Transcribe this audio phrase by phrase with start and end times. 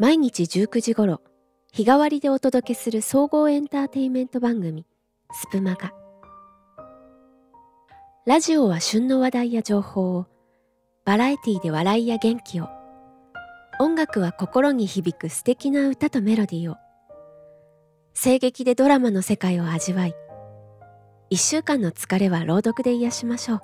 [0.00, 1.20] 毎日19時頃
[1.74, 4.86] 日替わりでお届けする総合エンターテインメント番組
[5.30, 5.92] スプマガ。
[8.24, 10.26] ラジオは旬の話題や情報を
[11.04, 12.68] バラエティで笑いや元気を
[13.78, 16.76] 音楽は心に響く素敵な歌とメロディーを
[18.14, 20.14] 声劇でドラマの世界を味わい
[21.28, 23.60] 一週間の疲れは朗読で癒しましょう。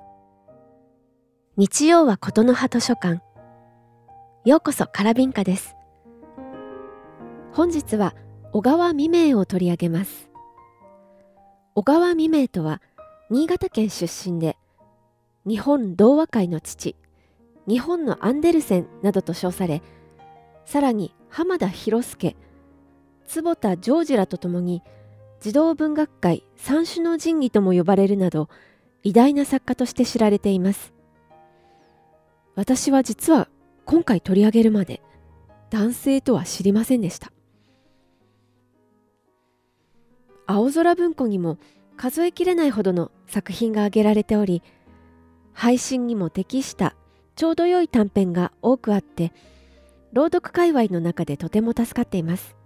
[1.56, 3.22] 日曜は琴の葉図書館。
[4.44, 5.75] ようこそカラビンカです。
[7.56, 8.14] 本日は
[8.52, 10.28] 小川未明を取り上げます。
[11.74, 12.82] 小川未明とは
[13.30, 14.58] 新潟県出身で
[15.46, 16.96] 日本童話界の父
[17.66, 19.80] 日本のアンデルセンなどと称され
[20.66, 22.36] さらに浜田博介
[23.26, 24.82] 坪田ジョージらと共に
[25.40, 28.50] 児童文学界三種の神器とも呼ばれるなど
[29.02, 30.92] 偉大な作家として知られています。
[32.54, 33.48] 私は実は
[33.86, 35.00] 今回取り上げるまで
[35.70, 37.32] 男性とは知りませんでした。
[40.46, 41.58] 青空文庫にも
[41.96, 44.62] 数えきれないほどの作品が挙げられており
[45.52, 46.94] 配信にも適した
[47.34, 49.32] ちょうど良い短編が多くあって
[50.12, 52.56] 朗読界隈の中でとても助かっています。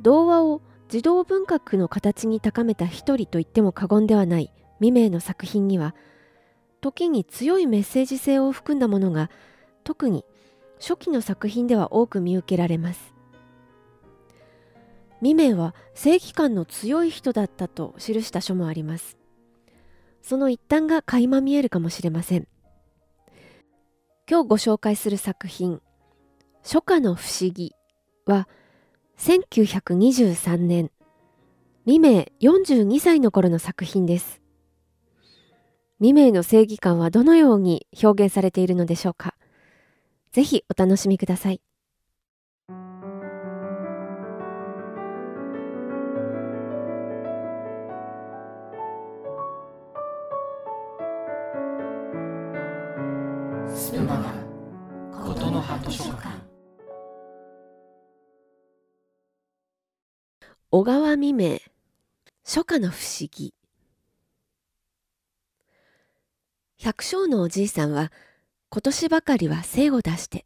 [0.00, 5.94] 童話を児童文学の形に高めた一人と言っても過言ではない未明の作品には
[6.82, 9.30] 時に強いメッセージ性を含んだものが
[9.82, 10.24] 特に
[10.78, 13.13] 初期の作品では多く見受けられます。
[15.24, 19.16] 未明は正義感の強い人だったと記した書もあります。
[20.20, 22.46] その一端が垣間見えるかもしれません。
[24.28, 25.80] 今日ご紹介する作品
[26.62, 27.72] 「初夏の不思議」
[28.26, 28.50] は
[29.16, 30.90] 1923年
[31.86, 34.42] 未明42歳の頃の作品です。
[36.00, 39.34] 未明の正義感はどのように表現されているのでしょうか？
[40.32, 41.62] ぜひお楽しみください。
[60.76, 61.60] 小川未明。
[62.44, 63.54] 初夏の不思議。
[66.76, 68.10] 百姓のおじいさんは
[68.70, 70.44] 今年ばかりは精を出して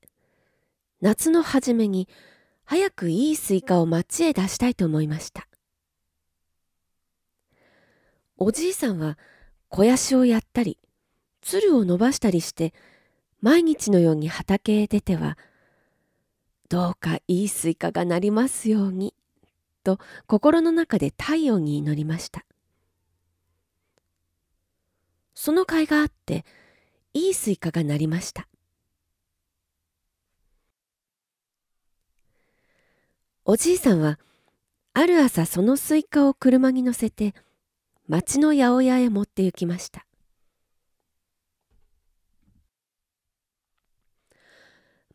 [1.00, 2.10] 夏の初めに
[2.66, 5.48] 早くいいスイカを町へ出したいと思いました。
[8.36, 9.16] おじいさんは
[9.70, 10.76] 肥やしをやったり
[11.40, 12.74] 蔓を伸ばしたりして
[13.40, 15.38] 毎日のように畑へ出ては
[16.68, 19.14] どうかいいスイカがなりますように。
[19.84, 22.44] と心の中で太陽に祈りました。
[25.34, 26.44] その甲斐があって
[27.14, 28.48] いいスイカがなりました。
[33.50, 34.18] おじいさんは
[34.92, 37.32] ある朝そのスイカを車に乗せて
[38.06, 40.04] 町の八百屋へ持って行きました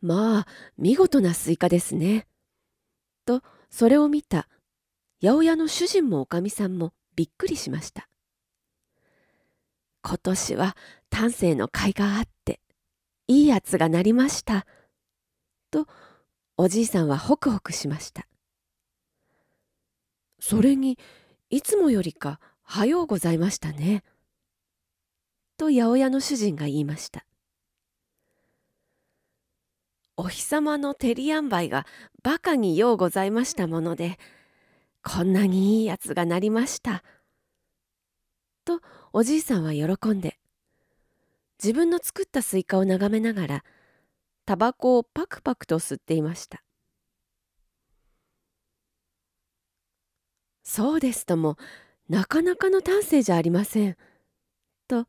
[0.02, 2.26] まあ見事なスイカですね
[3.24, 3.40] と
[3.74, 4.46] それを見た
[5.20, 8.08] 八百屋の主人もおかみさんもびっくりしました。
[10.00, 10.76] 今年は
[11.10, 12.60] 丹精の甲斐があって
[13.26, 14.64] いいやつがなりました
[15.72, 15.88] と
[16.56, 18.28] おじいさんはホクホクしました。
[20.38, 20.96] それに
[21.50, 24.04] いつもよりかはようございましたね
[25.56, 27.26] と八百屋の主人が言いました。
[30.16, 31.86] お日様の照り塩梅が
[32.22, 34.18] バカにようございましたもので
[35.02, 37.02] こんなにいいやつがなりました。
[38.64, 38.80] と
[39.12, 40.38] おじいさんは喜んで
[41.62, 43.64] 自分の作ったスイカを眺めながら
[44.46, 46.62] タバコをパクパクと吸っていました。
[50.62, 51.56] そうですとも
[52.08, 53.96] なかなかの丹精じゃありません。
[54.88, 55.06] と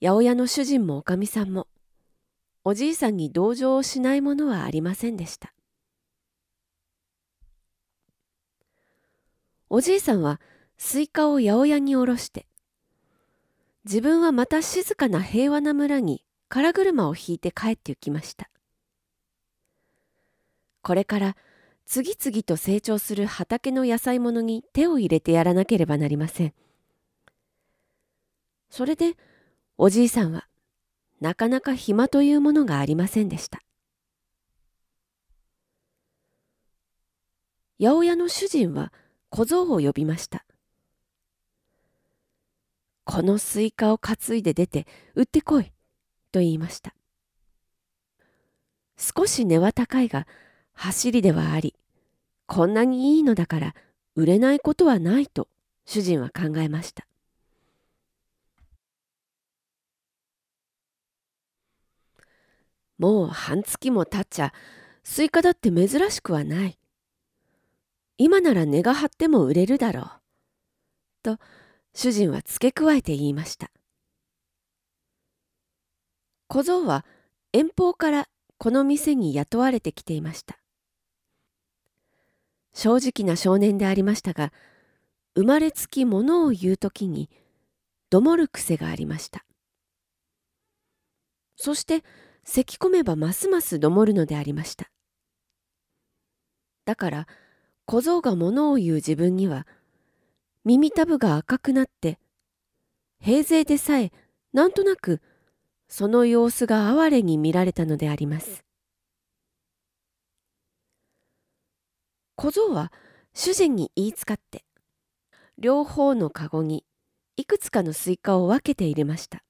[0.00, 1.68] 八百屋の主人もおかみさんも
[2.66, 5.52] おじいさんに同情をしないものはありませんでした。
[9.68, 10.40] おじいさんは
[10.78, 12.46] スイカを八百屋に卸して
[13.84, 18.48] 自分はまた静かな平和な村に空車を引いて帰って行きました。
[20.82, 21.36] これから
[21.86, 26.54] 次々と成長する畑の野菜物に手を入れてやらなければなりません。
[28.70, 29.16] それで
[29.76, 30.46] おじいさんは
[31.24, 33.62] なかなか暇というものがありませんでした。
[37.80, 38.92] 八百屋の主人は
[39.30, 40.44] 小僧を呼びました。
[43.04, 45.72] このスイカを担いで出て売ってこい
[46.30, 46.94] と言いました。
[48.98, 50.26] 少し値は高いが
[50.74, 51.74] 走りではあり
[52.44, 53.74] こんなにいいのだから
[54.14, 55.48] 売れないことはないと
[55.86, 57.06] 主人は考えました。
[62.98, 64.52] もう半月も経っちゃ
[65.02, 66.78] スイカだって珍しくはない。
[68.16, 70.10] 今なら値が張っても売れるだろう。
[71.22, 71.38] と
[71.94, 73.70] 主人は付け加えて言いました。
[76.48, 77.04] 小僧は
[77.52, 80.58] 遠方からこの店に雇われてきていました。
[82.72, 84.52] 正直な少年でありましたが
[85.36, 87.30] 生まれつきものを言う時に
[88.10, 89.44] どもる癖がありました。
[91.56, 92.04] そして
[92.44, 94.90] 咳き込めばますますどもるのでありました。
[96.84, 97.26] だから
[97.86, 99.66] 小僧がものを言う時分には
[100.64, 102.18] 耳たぶが赤くなって
[103.20, 104.12] 平生でさえ
[104.52, 105.20] なんとなく
[105.88, 108.64] その様子が哀れに見られたのであります。
[112.36, 112.92] 小僧は
[113.32, 114.64] 主人に言いつかって
[115.56, 116.84] 両方のかごに
[117.36, 119.43] いくつかのスイカを分けて入れました。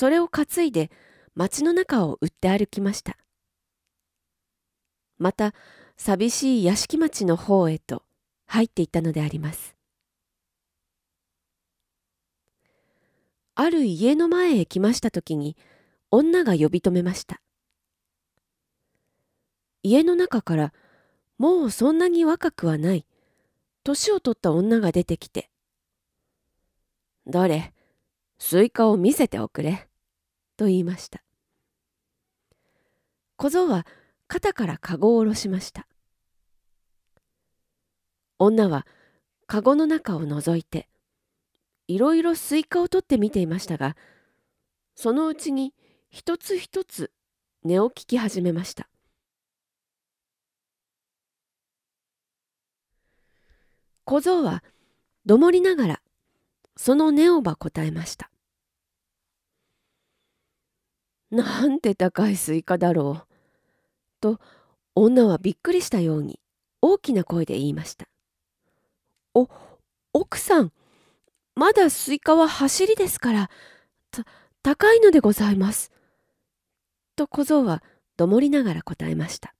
[0.00, 0.90] それを担いで
[1.34, 3.18] 町の中を売って歩きました。
[5.18, 5.52] また
[5.98, 8.02] 寂しい屋敷町の方へと
[8.46, 9.76] 入っていったのであります。
[13.54, 15.54] ある家の前へ来ました時に
[16.10, 17.42] 女が呼び止めました。
[19.82, 20.72] 家の中から
[21.36, 23.04] もうそんなに若くはない
[23.84, 25.50] 年を取った女が出てきて
[27.28, 27.74] 「どれ
[28.38, 29.86] スイカを見せておくれ」
[30.60, 31.22] と言いました。
[33.36, 33.86] 小僧は
[34.28, 35.86] 肩からかごを下ろしました。
[38.38, 38.86] 女は
[39.46, 40.90] かごの中を覗いて
[41.88, 43.96] いろいろスイカを取って見ていましたが
[44.94, 45.72] そのうちに
[46.10, 47.10] 一つ一つ
[47.64, 48.86] 値を聞き始めました。
[54.04, 54.62] 小僧は
[55.24, 56.02] どもりながら
[56.76, 58.29] その値をば答えました。
[61.30, 63.26] なんて高いスイカだろう
[64.20, 64.40] と
[64.94, 66.40] 女はびっくりしたように
[66.82, 68.08] 大きな声で言いました
[69.34, 69.48] お
[70.12, 70.72] 奥さん
[71.60, 73.50] まだスイカは走りですから、
[74.10, 74.24] た、
[74.62, 75.92] 高いのでございます。
[77.16, 77.82] と小僧は
[78.16, 79.54] どもりながら答えました。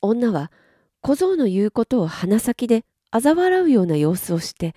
[0.00, 0.50] 女は
[1.02, 4.74] 小僧の言うことを鼻先で嘲笑うような様子をして、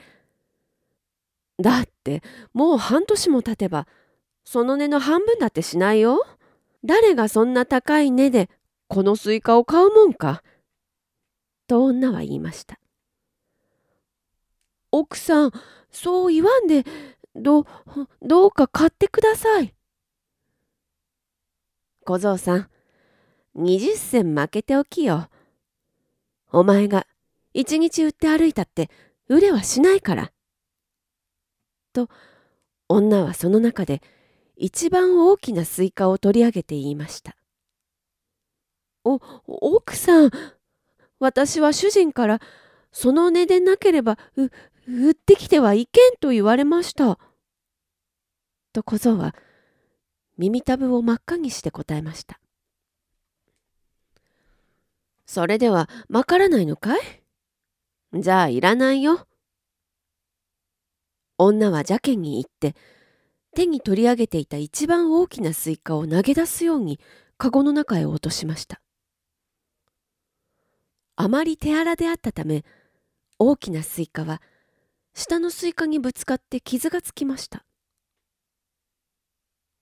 [1.57, 2.21] だって
[2.53, 3.87] もう半月も経てば、
[4.43, 6.25] その値の半分だってしないよ。
[6.83, 8.49] 誰がそんな高い値で
[8.87, 10.43] このスイカを買うもんか。
[11.67, 12.79] と女は言いました。
[14.91, 15.51] 奥さん、
[15.91, 16.83] そう言わんで、
[17.35, 17.65] ど、
[18.21, 19.73] どうか買ってください。
[22.05, 22.69] 小僧さん、
[23.55, 25.29] 二十銭負けておきよ。
[26.51, 27.07] お前が
[27.53, 28.89] 一日売って歩いたって
[29.27, 30.31] 売れはしないから。
[31.93, 32.09] と、
[32.89, 34.01] 女はその中で
[34.55, 37.35] 一番大きなスイカを取り上げて言いました。
[39.03, 40.31] お、奥さん、
[41.19, 42.39] 私は主人から
[42.91, 44.49] その値でなければう
[44.87, 47.17] 売ってきてはいけんと言われました。
[48.71, 49.35] と小僧は
[50.37, 52.39] 耳たぶを真っ赤にして答えました。
[55.25, 56.99] それではまからないのかい？
[58.13, 59.27] じゃあいらないよ。
[61.37, 62.75] 女は邪険に言って
[63.53, 66.99] 手に取り上げていた一番大きなスイカを投げ出すように
[67.37, 68.81] かごの中へ落としました。
[71.15, 72.65] あまり手荒であったため
[73.37, 74.41] 大きなスイカは
[75.13, 77.65] 下のスイカにぶつかって傷がつきました。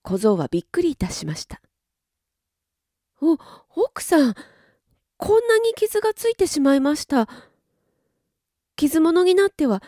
[0.02, 1.62] 小僧はびっくりいたしました
[3.20, 3.38] お
[3.76, 4.34] 奥さん
[5.16, 7.28] こんなに傷がついてしまいました。
[8.74, 9.80] 傷物になっては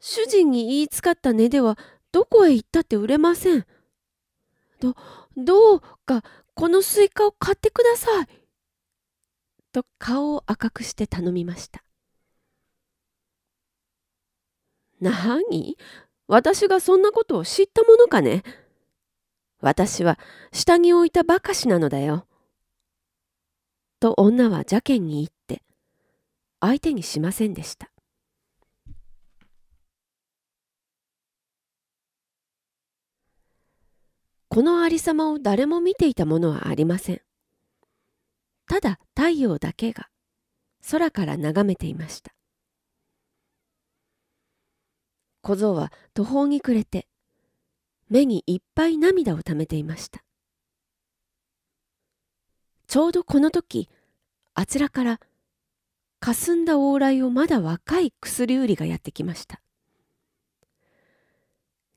[0.00, 1.76] 主人に言いつかった値では
[2.12, 3.66] どこへ行ったって売れません。
[4.80, 4.94] ど
[5.36, 6.22] どうか
[6.54, 8.26] このスイカを買ってください。
[9.72, 11.84] と顔を赤くして頼みました。
[15.00, 15.76] 何
[16.26, 18.42] 私がそんなことを知ったものかね？
[19.60, 20.18] 私は
[20.52, 22.26] 下に置いたばかしなのだよ。
[24.00, 25.62] と女は邪険に言って
[26.60, 27.90] 相手にしませんでした。
[34.48, 37.20] このありさまを誰も見ていたものはありません。
[38.68, 40.08] ただ太陽だけが
[40.90, 42.32] 空から眺めていました。
[45.48, 47.06] 小僧は途方に暮れて
[48.10, 50.22] 目にいっぱい涙をためていました
[52.86, 53.88] ちょうどこの時
[54.54, 55.20] あちらから
[56.20, 59.60] 霞んだ往来をまだ若い薬売りがやってきました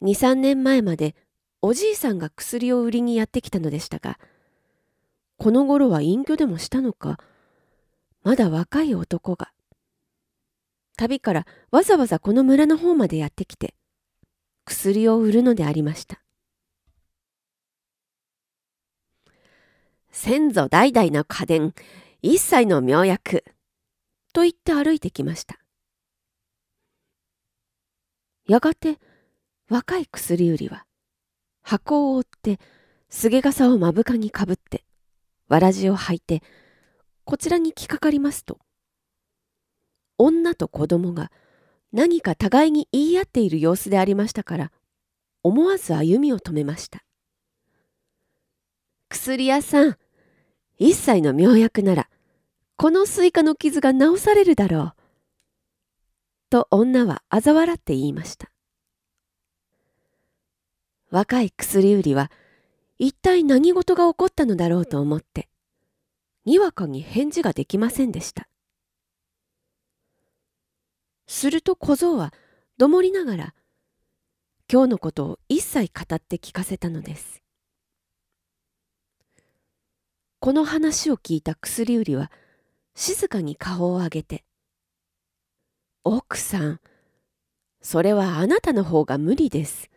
[0.03, 1.15] 23年前まで
[1.63, 4.19] おじいさんが薬を売りにやってきたのでしたが
[5.37, 7.19] この頃は隠居でもしたのか？
[8.23, 9.51] まだ若い男が。
[10.97, 13.73] 旅からわざわざこの村の方までやってきて
[14.65, 16.21] 薬を売るのでありました。
[20.11, 21.73] 先祖代々の家電
[22.21, 23.43] 一切の妙薬
[24.33, 25.57] と言って歩いてきました。
[28.47, 28.99] やがて
[29.69, 30.85] 若い薬売りは
[31.61, 32.59] 箱を負って
[33.09, 34.83] すげ傘を目深にかぶって
[35.47, 36.41] わらじを履いて
[37.23, 38.59] こちらに来かかりますと
[40.17, 41.31] 女と子供が
[41.91, 44.71] 何か互いに言い合っている様子でありましたから
[45.43, 47.03] 思わず歩みを止めました。
[49.09, 49.97] 薬屋さん
[50.77, 52.09] 一切の妙薬なら
[52.77, 54.93] このスイカの傷が治されるだろう
[56.49, 58.49] と女は嘲笑って言いました。
[61.11, 62.31] 若い薬売りは
[62.97, 65.49] 一体何事が起こったのだろうと思って
[66.45, 68.47] にわかに返事ができませんでした。
[71.27, 72.33] すると小僧は
[72.77, 73.53] どもりながら
[74.71, 77.41] 今日のことを一切語って聞かせたのです。
[80.39, 82.31] この話を聞いた薬売りは
[82.95, 84.43] 静かに顔を上げて
[86.03, 86.79] 「奥さん
[87.81, 89.89] それはあなたの方が無理です」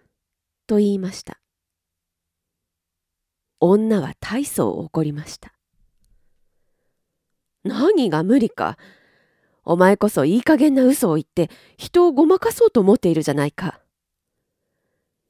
[0.66, 1.38] と言いました
[3.60, 5.52] 女は大層怒りました
[7.64, 8.76] 何が無理か
[9.64, 13.80] お前こそいい加減な嘘を言って人をごまかそうと思っているじゃないか。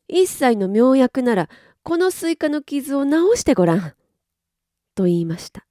[0.08, 1.48] 一切の妙薬なら
[1.82, 3.94] このスイカの傷を治してごらん。
[4.94, 5.66] と言いました。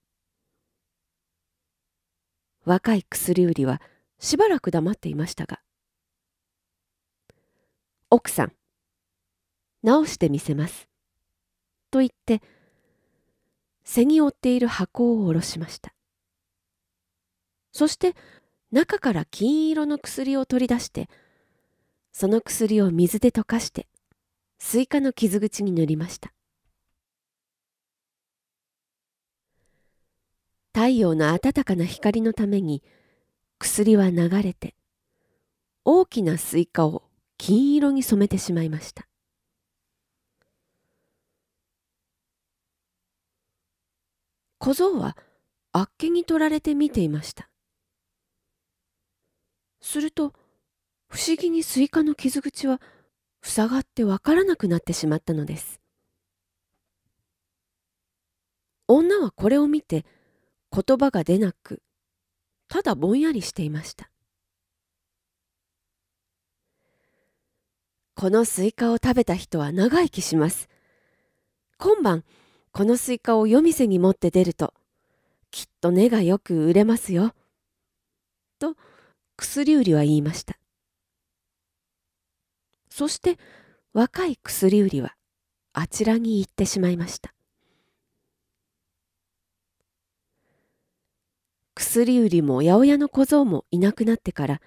[2.65, 3.81] 若い薬売りは
[4.19, 5.59] しばらく黙っていましたが、
[8.09, 8.53] 奥さん、
[9.85, 10.87] 治してみせます。
[11.91, 12.41] と言って、
[13.83, 15.93] 背に負っている箱を下ろしました。
[17.73, 18.15] そして
[18.71, 21.09] 中から金色の薬を取り出して
[22.11, 23.87] その薬を水で溶かして
[24.59, 26.31] スイカの傷口に塗りました
[30.73, 32.83] 太陽の暖かな光のために
[33.59, 34.75] 薬は流れて
[35.83, 37.03] 大きなスイカを
[37.37, 39.07] 金色に染めてしまいました
[44.63, 45.17] 小僧は
[45.73, 47.49] あっけに取られて見ていました。
[49.81, 50.31] すると
[51.09, 52.79] 不思議にスイカの傷口は
[53.41, 55.81] 塞がってわからなくなってしまったのです。
[58.87, 60.05] 女はこれを見て
[60.71, 61.81] 言葉が出なく
[62.69, 64.09] ただぼんやりしていました。
[68.15, 70.69] このスイカを食べた人は長生きします。
[71.77, 72.23] 今晩
[72.73, 74.73] このスイカを夜店に持って出ると
[75.51, 77.35] きっと値がよく売れますよ。
[78.57, 78.75] と
[79.37, 80.57] 薬売りは言いました。
[82.89, 83.37] そして
[83.93, 85.15] 若い薬売りは
[85.73, 87.35] あちらに行ってしまいました。
[91.75, 94.61] 薬売りも八百屋の小僧もいなくなってから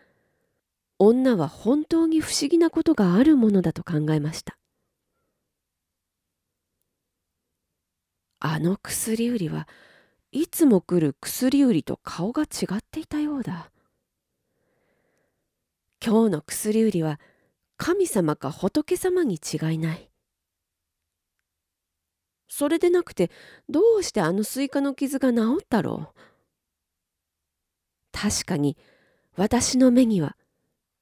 [1.01, 4.57] 女は本当に不思議なことがあるものだと考えました。
[8.39, 9.69] あの薬売りは
[10.33, 13.71] いつも来る薬売りと顔が違っていたようだ
[16.05, 17.19] 今日の薬売りは
[17.77, 20.11] 神様か仏様に違いない。
[22.49, 23.31] それでなくて
[23.69, 26.21] どうしてあのスイカの傷が治ったろう
[28.13, 28.79] 確かに
[29.37, 30.37] 私の目には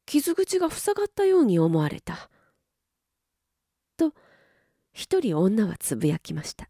[0.06, 2.28] 傷口が塞がったように思われた。
[3.96, 4.12] と
[4.92, 6.68] 一人女はつぶやきました。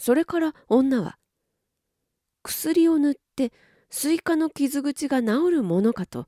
[0.00, 1.18] それから女は
[2.42, 3.52] 薬を塗って
[3.90, 6.26] スイカの傷口が治るものかと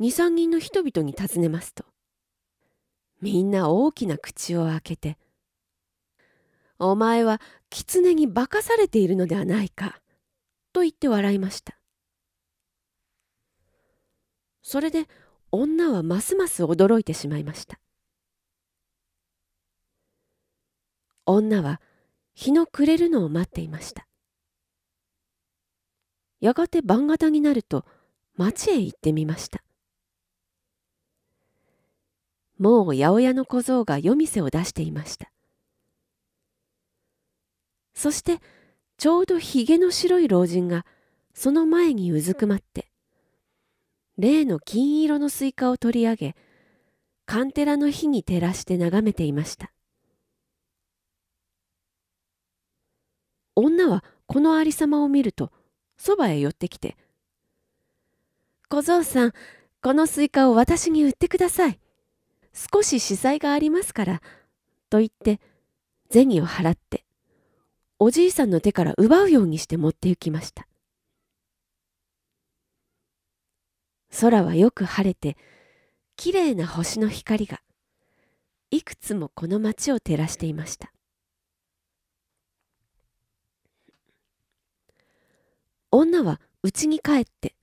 [0.00, 1.84] 2、3人の人々に尋ねますと
[3.22, 5.16] みんな大きな口を開けて
[6.80, 10.02] 「お前は狐に化かされているのではないか」
[10.74, 11.78] と言って笑いました。
[14.62, 15.06] それで
[15.52, 17.78] 女はますます驚いてしまいました。
[21.26, 21.80] 女は
[22.36, 24.06] 日の暮れるのを待っていました。
[26.38, 27.86] やがて晩方になると
[28.36, 29.64] 町へ行ってみました。
[32.58, 35.32] もう八百屋の小僧が夜店を出していました。
[37.94, 38.40] そして
[38.98, 40.84] ちょうどひげの白い老人が
[41.32, 42.90] その前にうずくまって
[44.18, 46.36] 例の金色のスイカを取り上げ
[47.24, 49.72] カンテラの火に照らして眺めていました。
[53.56, 55.50] 女はこのありさまを見ると
[55.98, 56.96] そばへ寄ってきて
[58.70, 59.32] 「小僧さん
[59.82, 61.80] このスイカを私に売ってください。
[62.56, 64.22] 少し子細がありますから」
[64.88, 65.40] と言って
[66.10, 67.04] 銭を払って
[67.98, 70.66] おじいさんの手から奪うようにして持って行きました
[74.18, 75.36] 空はよく晴れて
[76.16, 77.60] きれいな星の光が
[78.70, 80.92] いくつもこの町を照らしていました
[85.90, 87.54] 女は家に帰って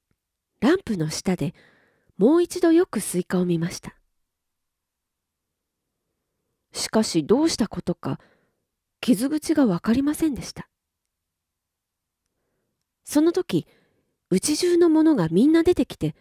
[0.60, 1.54] ランプの下で
[2.18, 3.96] もう一度よくスイカを見ました。
[6.72, 8.20] しかしどうしたことか
[9.02, 10.70] 傷口が分かりませんでした。
[13.04, 13.68] その時
[14.30, 16.16] 家中の者がみんな出てきて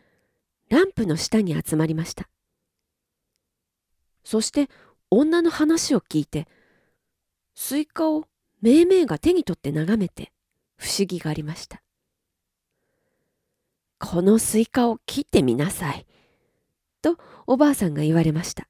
[0.68, 2.28] ランプの下に集まりました。
[4.24, 4.68] そして
[5.10, 6.48] 女の話を聞いて
[7.54, 8.24] スイカを
[8.60, 10.32] めいめいが手に取って眺めて
[10.76, 11.82] 不思議がりました。
[14.04, 16.06] このスイカを切ってみなさい。
[17.02, 18.68] とおばあさんが言われました。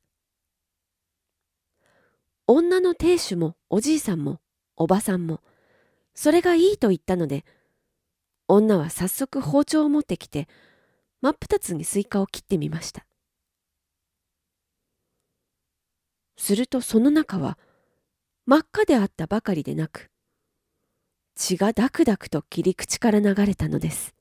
[2.47, 4.41] 女の亭主もおじいさんも
[4.77, 5.41] おばあさんも
[6.15, 7.47] それがいいと言ったので
[8.47, 10.49] 女は早速包丁を持ってきて
[11.23, 13.07] 真っ二つにスイカを切ってみました
[16.37, 17.59] するとその中は
[18.45, 20.11] 真っ赤であったばかりでなく
[21.37, 24.15] 血がダクダクと切り口から流れたのです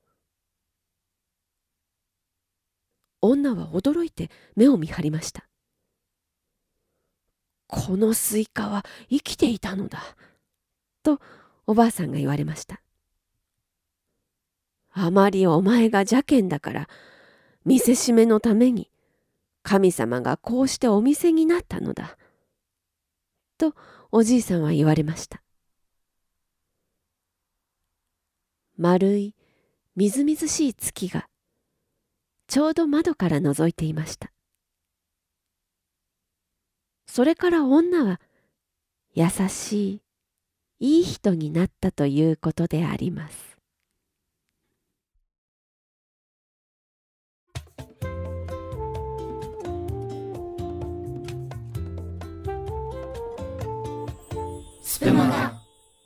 [3.42, 5.48] 女は驚いて目を見張りました。
[7.68, 10.02] このスイカは生きていたのだ。
[11.04, 11.20] と
[11.66, 12.82] おばあさんが言われました。
[14.92, 16.90] あまりお前が邪険だから
[17.66, 18.92] 見せしめのために
[19.64, 22.18] 神様がこうしてお見せになったのだ。
[23.58, 23.74] と
[24.12, 25.42] おじいさんは言われました。
[28.78, 29.36] 丸い
[29.96, 31.28] みずみずしい月が
[32.52, 34.30] ちょうど窓から覗いていました。
[37.06, 38.20] それから女は
[39.14, 40.02] 優し
[40.80, 43.58] いいい人になったということであります。
[54.84, 55.06] スプ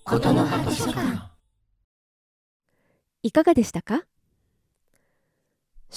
[0.04, 1.24] ことの葉図書館。
[3.24, 4.04] いかがでしたか？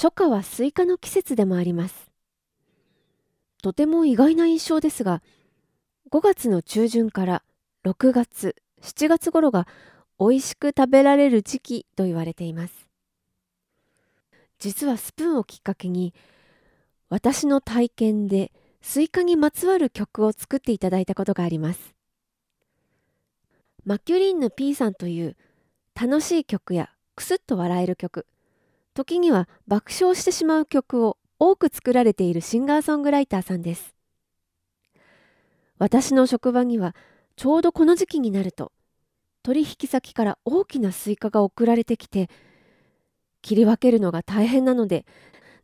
[0.00, 2.08] 初夏はスイカの季節でもあります。
[3.60, 5.24] とても意外な印象ですが、
[6.12, 7.42] 5月の中旬から
[7.84, 9.66] 6月、7月頃が
[10.20, 12.88] 美味しく食べられる時期と言われています。
[14.60, 16.14] 実はスプーンをきっかけに、
[17.08, 21.96] 私の体験でスイカにまつわる曲を作っていただいたことがあります。
[23.84, 25.36] マキュリンヌ P さんという
[26.00, 28.26] 楽しい曲やクスッと笑える曲、
[28.98, 33.94] 時には爆笑してしまう曲を多く作られているシンガーソングライターさんです。
[35.78, 36.96] 私の職場には
[37.36, 38.72] ちょうどこの時期になると
[39.44, 42.28] 取引先から大きなスイカが送られてきて
[43.40, 45.06] 切り分けるのが大変なので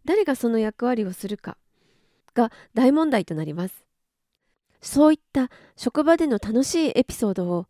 [0.05, 1.57] 誰がその役割をするか
[2.35, 3.85] が大問題となります。
[4.81, 7.67] そういった職場での楽しいエピソードを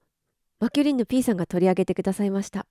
[0.61, 2.67] マキュリンの P さんが取り上げてくださいました。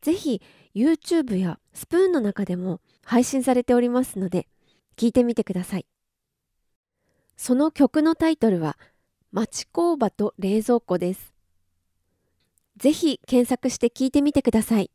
[0.00, 0.42] ぜひ
[0.74, 4.48] YouTube やスプーンの中でも配信されておりますので
[4.96, 5.86] 聞いてみてください。
[7.36, 8.76] その曲のタイトルは
[9.32, 11.34] 町工場と冷蔵庫です。
[12.76, 14.90] ぜひ検索して聞いてみてください。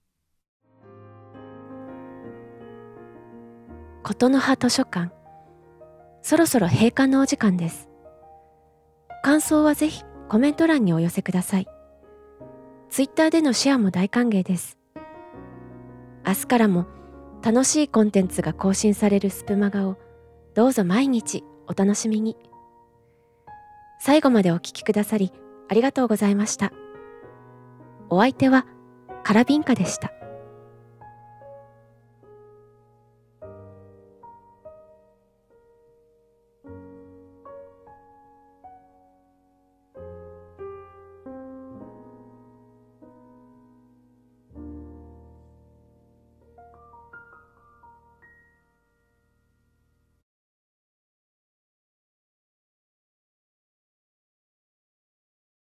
[4.04, 5.14] 琴の葉図書館。
[6.22, 7.90] そろそろ閉館のお時間です。
[9.22, 11.68] 感想はぜひコメント欄にお寄せください。
[12.90, 14.78] ツイッターでのシェアも大歓迎です。
[16.26, 16.86] 明日からも
[17.44, 19.98] 楽しいコンテンツが更新されるスプマガを
[20.54, 22.38] どうぞ毎日お楽しみに。
[24.00, 25.32] 最後までお聴きくださり
[25.70, 26.72] ありがとうございました。
[28.10, 28.66] お相手は
[29.24, 30.14] カラビンカでした。